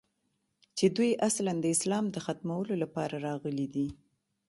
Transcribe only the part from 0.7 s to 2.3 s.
چې دوى اصلاً د اسلام د